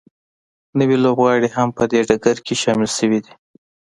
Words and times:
نوي 0.79 0.97
لوبغاړي 1.03 1.49
هم 1.55 1.69
په 1.77 1.83
دې 1.91 1.99
ډګر 2.09 2.37
کې 2.45 2.53
شامل 2.61 2.89
شوي 2.97 3.19
دي 3.25 3.33